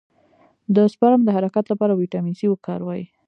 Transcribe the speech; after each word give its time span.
د 0.75 0.77
سپرم 0.93 1.21
د 1.25 1.29
حرکت 1.37 1.65
لپاره 1.71 1.93
ویټامین 1.99 2.35
سي 2.39 2.45
وکاروئ 2.49 3.03